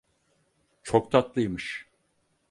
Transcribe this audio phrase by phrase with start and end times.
[0.83, 1.87] Çok tatlıymış.